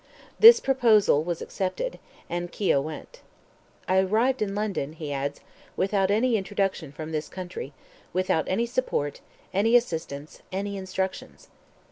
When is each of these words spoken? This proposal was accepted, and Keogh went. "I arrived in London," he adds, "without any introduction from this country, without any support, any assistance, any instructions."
This 0.39 0.59
proposal 0.59 1.23
was 1.23 1.43
accepted, 1.43 1.99
and 2.27 2.51
Keogh 2.51 2.81
went. 2.81 3.21
"I 3.87 3.99
arrived 3.99 4.41
in 4.41 4.55
London," 4.55 4.93
he 4.93 5.13
adds, 5.13 5.41
"without 5.77 6.09
any 6.09 6.37
introduction 6.37 6.91
from 6.91 7.11
this 7.11 7.29
country, 7.29 7.71
without 8.11 8.47
any 8.47 8.65
support, 8.65 9.21
any 9.53 9.75
assistance, 9.75 10.41
any 10.51 10.75
instructions." 10.75 11.49